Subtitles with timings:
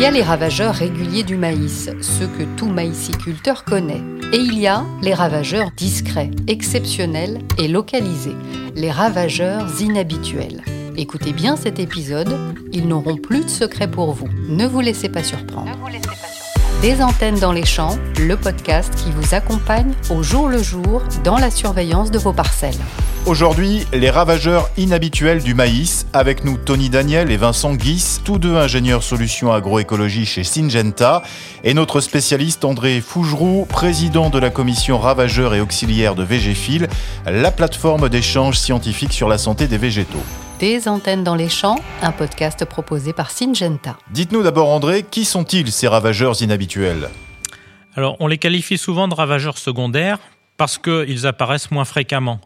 [0.00, 4.00] Il y a les ravageurs réguliers du maïs, ceux que tout maïsiculteur connaît.
[4.32, 8.34] Et il y a les ravageurs discrets, exceptionnels et localisés,
[8.74, 10.64] les ravageurs inhabituels.
[10.96, 12.34] Écoutez bien cet épisode,
[12.72, 14.28] ils n'auront plus de secret pour vous.
[14.48, 15.70] Ne vous laissez pas surprendre.
[16.82, 21.36] Des antennes dans les champs, le podcast qui vous accompagne au jour le jour dans
[21.36, 22.78] la surveillance de vos parcelles.
[23.26, 28.56] Aujourd'hui, les ravageurs inhabituels du maïs, avec nous Tony Daniel et Vincent Guis, tous deux
[28.56, 31.22] ingénieurs solutions agroécologie chez Syngenta,
[31.64, 36.88] et notre spécialiste André Fougeroux, président de la commission ravageurs et auxiliaires de Végéfil,
[37.26, 40.24] la plateforme d'échange scientifique sur la santé des végétaux.
[40.60, 43.96] Des antennes dans les champs, un podcast proposé par Syngenta.
[44.10, 47.08] Dites-nous d'abord André, qui sont-ils ces ravageurs inhabituels?
[47.96, 50.18] Alors, on les qualifie souvent de ravageurs secondaires
[50.58, 52.42] parce qu'ils apparaissent moins fréquemment.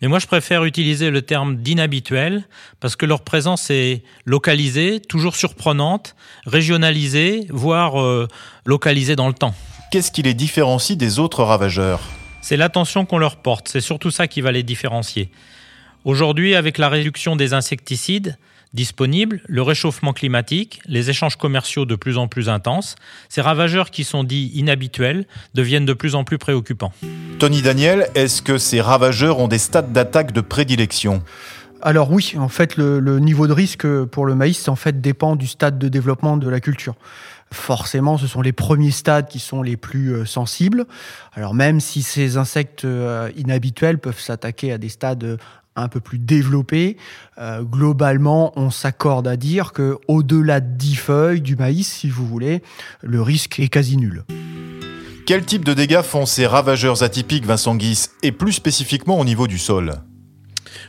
[0.00, 2.48] Mais moi, je préfère utiliser le terme d'inhabituel
[2.80, 6.16] parce que leur présence est localisée, toujours surprenante,
[6.46, 8.28] régionalisée, voire euh,
[8.64, 9.54] localisée dans le temps.
[9.90, 12.00] Qu'est-ce qui les différencie des autres ravageurs?
[12.40, 15.30] C'est l'attention qu'on leur porte, c'est surtout ça qui va les différencier.
[16.04, 18.36] Aujourd'hui, avec la réduction des insecticides
[18.74, 22.96] disponibles, le réchauffement climatique, les échanges commerciaux de plus en plus intenses,
[23.28, 26.92] ces ravageurs qui sont dits inhabituels deviennent de plus en plus préoccupants.
[27.38, 31.22] Tony Daniel, est-ce que ces ravageurs ont des stades d'attaque de prédilection?
[31.82, 35.36] Alors oui, en fait, le, le, niveau de risque pour le maïs, en fait, dépend
[35.36, 36.94] du stade de développement de la culture.
[37.52, 40.86] Forcément, ce sont les premiers stades qui sont les plus euh, sensibles.
[41.34, 45.38] Alors même si ces insectes euh, inhabituels peuvent s'attaquer à des stades
[45.76, 46.96] un peu plus développés,
[47.38, 52.26] euh, globalement, on s'accorde à dire que au-delà de 10 feuilles du maïs, si vous
[52.26, 52.62] voulez,
[53.02, 54.24] le risque est quasi nul.
[55.26, 59.46] Quel type de dégâts font ces ravageurs atypiques, Vincent Guis, et plus spécifiquement au niveau
[59.46, 59.94] du sol?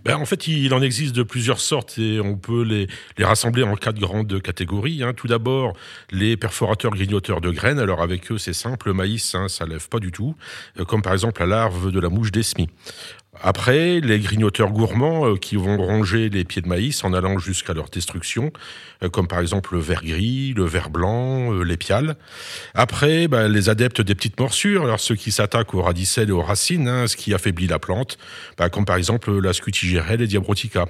[0.06, 3.64] Ben, en fait, il en existe de plusieurs sortes et on peut les, les rassembler
[3.64, 5.02] en quatre grandes catégories.
[5.02, 5.14] Hein.
[5.14, 5.73] Tout d'abord,
[6.11, 7.80] les perforateurs grignoteurs de graines.
[7.80, 10.36] Alors avec eux, c'est simple, le maïs, hein, ça lève pas du tout,
[10.80, 12.70] euh, comme par exemple la larve de la mouche d'Esmi.
[13.42, 17.73] Après, les grignoteurs gourmands euh, qui vont ronger les pieds de maïs en allant jusqu'à
[17.73, 18.52] leur destruction,
[19.04, 22.16] euh, comme par exemple le vert gris, le vert blanc, euh, les piales.
[22.76, 26.43] Après, bah, les adeptes des petites morsures, alors ceux qui s'attaquent aux radicelles et aux
[26.43, 28.20] racines, hein, ce qui affaiblit la plante,
[28.58, 30.86] bah, comme par exemple la scutigérelle et diabrotica.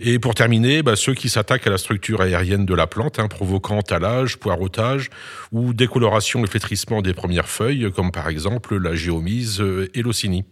[0.00, 3.28] Et pour terminer, bah, ceux qui s'attaquent à la structure aérienne de la plante, hein,
[3.28, 5.10] provoquant talage, poireautage
[5.52, 10.44] ou décoloration et flétrissement des premières feuilles, comme par exemple la géomise et l'ocynie.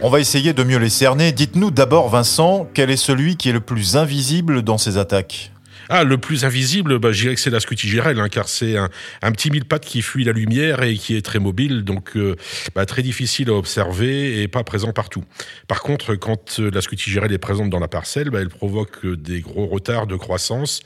[0.00, 1.32] On va essayer de mieux les cerner.
[1.32, 5.52] Dites-nous d'abord, Vincent, quel est celui qui est le plus invisible dans ces attaques?
[5.88, 8.88] Ah, le plus invisible, bah, je dirais que c'est la scutigérelle, hein, car c'est un,
[9.32, 12.36] petit mille pattes qui fuit la lumière et qui est très mobile, donc euh,
[12.74, 15.24] bah, très difficile à observer et pas présent partout.
[15.68, 19.40] Par contre, quand euh, la scutigérelle est présente dans la parcelle, bah, elle provoque des
[19.40, 20.80] gros retards de croissance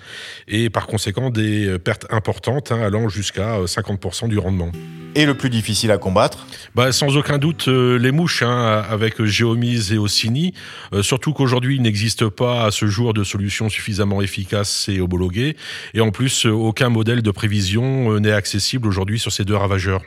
[0.48, 4.72] et par conséquent des euh, pertes importantes, hein, allant jusqu'à 50% du rendement.
[5.18, 6.46] Et le plus difficile à combattre
[6.76, 10.54] bah, Sans aucun doute, les mouches, hein, avec Géomise et Ossini,
[11.02, 15.56] surtout qu'aujourd'hui, il n'existe pas à ce jour de solution suffisamment efficace et homologué.
[15.94, 19.56] Et en plus, euh, aucun modèle de prévision euh, n'est accessible aujourd'hui sur ces deux
[19.56, 20.02] ravageurs.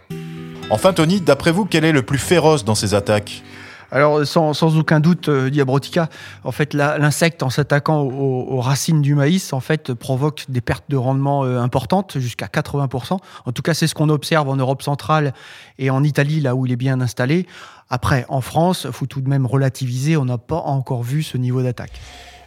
[0.70, 3.44] Enfin, Tony, d'après vous, quel est le plus féroce dans ces attaques?
[3.92, 6.08] Alors, sans, sans, aucun doute, euh, Diabrotica,
[6.46, 10.86] en fait, l'insecte, en s'attaquant aux, aux, racines du maïs, en fait, provoque des pertes
[10.90, 13.18] de rendement euh, importantes, jusqu'à 80%.
[13.46, 15.34] En tout cas, c'est ce qu'on observe en Europe centrale
[15.78, 17.48] et en Italie, là où il est bien installé.
[17.90, 21.62] Après, en France, faut tout de même relativiser, on n'a pas encore vu ce niveau
[21.62, 22.00] d'attaque.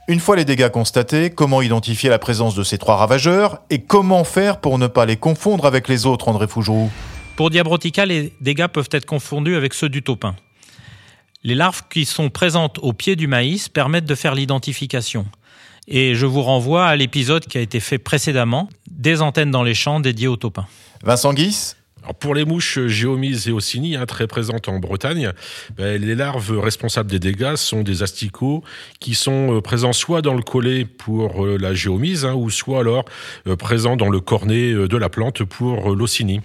[0.09, 4.25] Une fois les dégâts constatés, comment identifier la présence de ces trois ravageurs et comment
[4.25, 6.91] faire pour ne pas les confondre avec les autres, André Fougeroux?
[7.37, 10.37] Pour Diabrotica, les dégâts peuvent être confondus avec ceux du taupin.
[11.47, 15.27] Les larves qui sont présentes au pied du maïs permettent de faire l'identification.
[15.87, 19.75] Et je vous renvoie à l'épisode qui a été fait précédemment, des antennes dans les
[19.75, 20.67] champs dédiées au taupin.
[21.03, 25.33] Vincent Guis alors pour les mouches géomises et ossini, hein, très présentes en Bretagne,
[25.75, 28.63] ben, les larves responsables des dégâts sont des asticots
[29.01, 32.81] qui sont euh, présents soit dans le collet pour euh, la géomise, hein, ou soit
[32.81, 33.07] alors
[33.47, 36.43] euh, présents dans le cornet de la plante pour l'ossini.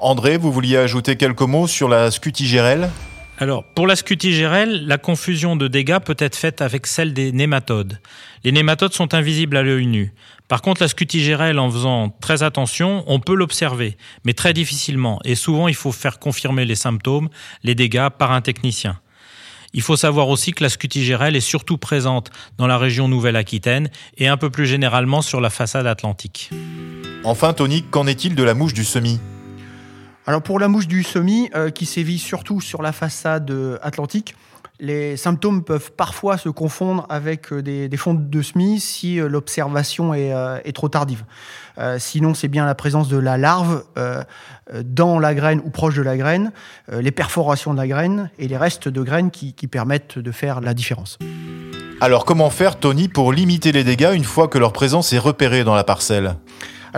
[0.00, 2.90] André, vous vouliez ajouter quelques mots sur la scutigérelle?
[3.40, 8.00] Alors, pour la scutigérelle, la confusion de dégâts peut être faite avec celle des nématodes.
[8.42, 10.12] Les nématodes sont invisibles à l'œil nu.
[10.48, 15.20] Par contre, la scutigérelle, en faisant très attention, on peut l'observer, mais très difficilement.
[15.24, 17.28] Et souvent, il faut faire confirmer les symptômes,
[17.62, 18.98] les dégâts, par un technicien.
[19.72, 24.26] Il faut savoir aussi que la scutigérelle est surtout présente dans la région Nouvelle-Aquitaine et
[24.26, 26.50] un peu plus généralement sur la façade atlantique.
[27.22, 29.20] Enfin, Tony, qu'en est-il de la mouche du semis
[30.28, 34.36] alors pour la mouche du semis, euh, qui sévit surtout sur la façade euh, atlantique,
[34.78, 40.72] Les symptômes peuvent parfois se confondre avec euh, des, fontes de semis si l'observation est,
[40.74, 41.24] trop tardive.
[41.96, 43.84] sinon, c'est bien la présence de la larve
[44.84, 46.52] dans la graine ou proche de la graine,
[46.92, 50.74] les perforations de la graine et les restes de graines qui permettent de faire la
[50.74, 51.18] différence.
[52.00, 55.64] Alors comment faire, Tony, pour limiter les dégâts une fois que leur présence est repérée
[55.64, 56.36] dans la parcelle?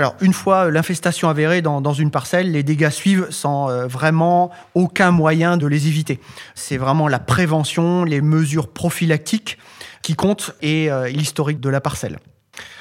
[0.00, 5.10] Alors, une fois l'infestation avérée dans, une parcelle, les dégâts suivent sans euh, vraiment aucun
[5.10, 6.20] moyen de les éviter.
[6.54, 9.58] C'est vraiment la prévention, les mesures prophylactiques
[10.00, 12.18] qui comptent et euh, l'historique de la parcelle.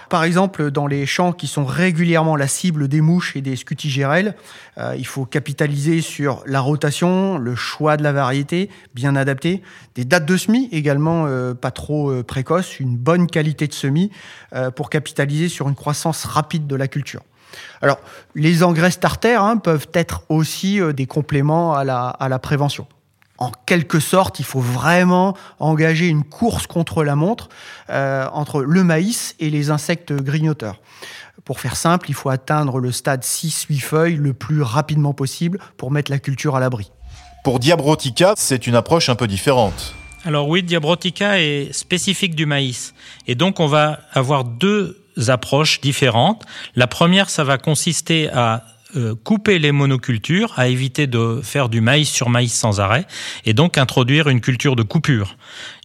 [0.09, 4.35] Par exemple, dans les champs qui sont régulièrement la cible des mouches et des scutigérelles,
[4.79, 9.61] euh, il faut capitaliser sur la rotation, le choix de la variété bien adapté,
[9.93, 14.11] des dates de semis également euh, pas trop euh, précoces, une bonne qualité de semis
[14.75, 17.21] pour capitaliser sur une croissance rapide de la culture.
[17.81, 17.99] Alors,
[18.33, 22.87] les engrais starters hein, peuvent être aussi des compléments à la prévention
[23.39, 27.47] en quelque sorte, il faut vraiment engager une course contre la montre
[27.89, 30.79] euh, entre le maïs et les insectes grignoteurs.
[31.45, 35.89] Pour faire simple, il faut atteindre le stade 6-8 feuilles le plus rapidement possible pour
[35.89, 36.91] mettre la culture à l'abri.
[37.45, 39.95] Pour Diabrotica, c'est une approche un peu différente.
[40.25, 42.93] Alors oui, Diabrotica est spécifique du maïs.
[43.25, 46.45] Et donc on va avoir deux approches différentes.
[46.75, 48.63] La première, ça va consister à
[49.23, 53.05] couper les monocultures, à éviter de faire du maïs sur maïs sans arrêt,
[53.45, 55.37] et donc introduire une culture de coupure.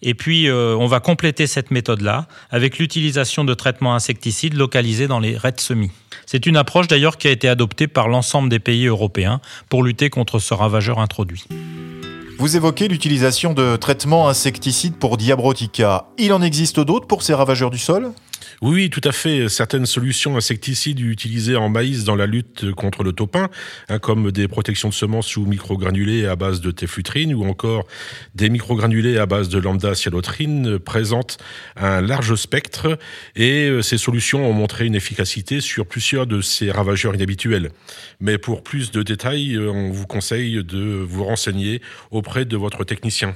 [0.02, 5.20] Et puis, euh, on va compléter cette méthode-là avec l'utilisation de traitements insecticides localisés dans
[5.20, 5.90] les raies semis.
[6.26, 10.10] C'est une approche d'ailleurs qui a été adoptée par l'ensemble des pays européens pour lutter
[10.10, 11.44] contre ce ravageur introduit.
[12.38, 16.06] Vous évoquez l'utilisation de traitements insecticides pour Diabrotica.
[16.18, 18.12] Il en existe d'autres pour ces ravageurs du sol?
[18.62, 19.48] Oui, tout à fait.
[19.48, 23.48] Certaines solutions insecticides utilisées en maïs dans la lutte contre le topin,
[23.88, 27.86] hein, comme des protections de semences sous microgranulés à base de téflutrine ou encore
[28.34, 31.38] des microgranulés à base de lambda cyalotrine, présentent
[31.76, 32.98] un large spectre
[33.36, 37.70] et euh, ces solutions ont montré une efficacité sur plusieurs de ces ravageurs inhabituels.
[38.20, 41.80] Mais pour plus de détails, euh, on vous conseille de vous renseigner
[42.10, 43.34] auprès de votre technicien.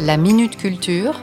[0.00, 1.20] La Minute Culture,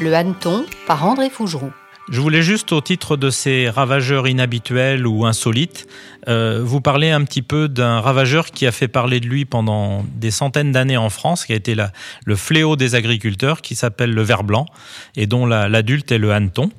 [0.00, 1.72] le hanneton par André Fougeroux.
[2.08, 5.86] Je voulais juste, au titre de ces ravageurs inhabituels ou insolites,
[6.28, 10.04] euh, vous parler un petit peu d'un ravageur qui a fait parler de lui pendant
[10.16, 11.92] des centaines d'années en France, qui a été la,
[12.24, 14.66] le fléau des agriculteurs, qui s'appelle le ver blanc,
[15.14, 16.70] et dont l'adulte est le hanneton.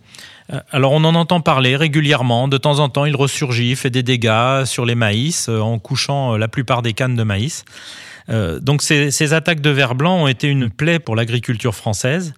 [0.52, 4.04] Euh, alors on en entend parler régulièrement, de temps en temps il ressurgit, fait des
[4.04, 7.64] dégâts sur les maïs, euh, en couchant la plupart des cannes de maïs.
[8.28, 12.34] donc ces, ces attaques de ver blanc ont été une plaie pour l'agriculture française.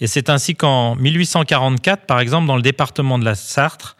[0.00, 3.96] Et c'est ainsi qu'en 1844, par exemple, dans le département de la Sarthe,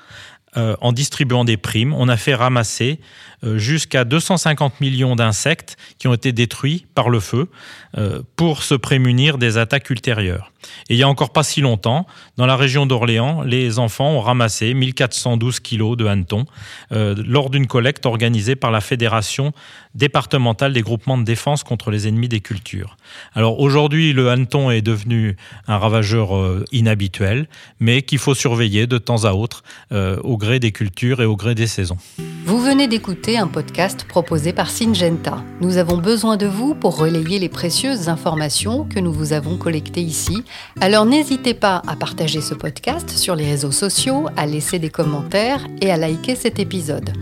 [0.56, 2.98] euh, en distribuant des primes, on a fait ramasser
[3.42, 7.48] jusqu'à 250 millions d'insectes qui ont été détruits par le feu
[7.96, 10.52] euh, pour se prémunir des attaques ultérieures.
[10.90, 12.06] Et il y a encore pas si longtemps,
[12.36, 16.44] dans la région d'Orléans, les enfants ont ramassé 1412 kilos de hannetons
[16.90, 19.52] lors d'une collecte organisée par la Fédération
[19.94, 22.98] départementale des groupements de défense contre les ennemis des cultures.
[23.34, 26.30] Alors aujourd'hui, le hanneton est devenu un ravageur
[26.72, 27.48] inhabituel,
[27.80, 31.54] mais qu'il faut surveiller de temps à autre au gré des cultures et au gré
[31.54, 31.98] des saisons.
[32.44, 35.42] Vous venez d'écouter un podcast proposé par Syngenta.
[35.60, 40.02] Nous avons besoin de vous pour relayer les précieuses informations que nous vous avons collectées
[40.02, 40.44] ici.
[40.80, 45.66] Alors n'hésitez pas à partager ce podcast sur les réseaux sociaux, à laisser des commentaires
[45.80, 47.12] et à liker cet épisode.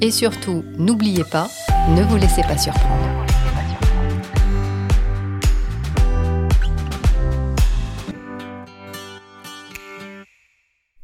[0.00, 1.48] Et surtout, n'oubliez pas,
[1.96, 3.25] ne vous laissez pas surprendre.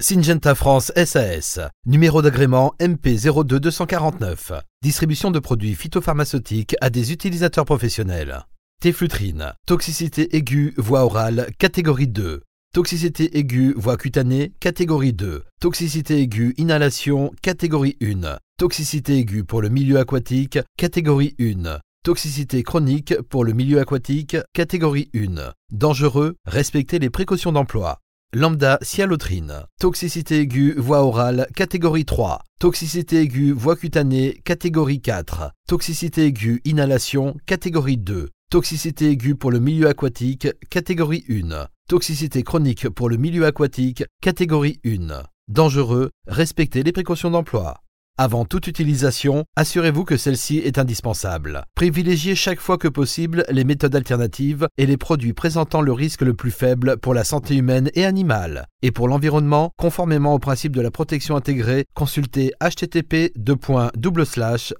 [0.03, 4.61] Syngenta France SAS, numéro d'agrément MP02249.
[4.83, 8.45] Distribution de produits phytopharmaceutiques à des utilisateurs professionnels.
[8.81, 12.43] Téflutrine, toxicité aiguë, voie orale, catégorie 2.
[12.75, 15.45] Toxicité aiguë, voie cutanée, catégorie 2.
[15.61, 18.39] Toxicité aiguë, inhalation, catégorie 1.
[18.59, 21.79] Toxicité aiguë pour le milieu aquatique, catégorie 1.
[22.03, 25.53] Toxicité chronique pour le milieu aquatique, catégorie 1.
[25.71, 28.02] Dangereux, respectez les précautions d'emploi.
[28.35, 29.67] Lambda cyalotrine.
[29.79, 32.43] Toxicité aiguë, voie orale, catégorie 3.
[32.59, 35.53] Toxicité aiguë, voie cutanée, catégorie 4.
[35.69, 38.31] Toxicité aiguë, inhalation, catégorie 2.
[38.51, 41.67] Toxicité aiguë pour le milieu aquatique, catégorie 1.
[41.91, 45.25] Toxicité chronique pour le milieu aquatique, catégorie 1.
[45.49, 47.82] Dangereux, respectez les précautions d'emploi.
[48.19, 51.64] Avant toute utilisation, assurez-vous que celle-ci est indispensable.
[51.75, 56.35] Privilégiez chaque fois que possible les méthodes alternatives et les produits présentant le risque le
[56.35, 58.66] plus faible pour la santé humaine et animale.
[58.83, 63.33] Et pour l'environnement, conformément au principe de la protection intégrée, consultez http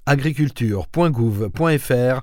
[0.04, 2.20] agriculture.gouv.fr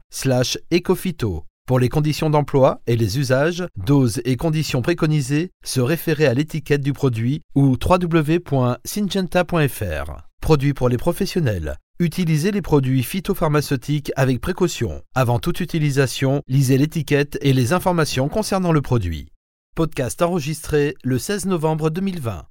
[0.71, 1.43] ecophyto.
[1.65, 6.81] Pour les conditions d'emploi et les usages, doses et conditions préconisées, se référer à l'étiquette
[6.81, 10.28] du produit ou www.syngenta.fr.
[10.50, 11.77] Produit pour les professionnels.
[12.00, 15.03] Utilisez les produits phytopharmaceutiques avec précaution.
[15.13, 19.32] Avant toute utilisation, lisez l'étiquette et les informations concernant le produit.
[19.75, 22.49] Podcast enregistré le 16 novembre 2020.